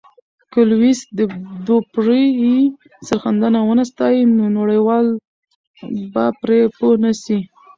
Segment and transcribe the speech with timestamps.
[0.51, 0.99] که لويس
[1.65, 2.57] دوپري یې
[3.07, 5.05] سرښندنه ونه ستایي، نو نړیوال
[6.13, 7.37] به پرې پوه نه سي.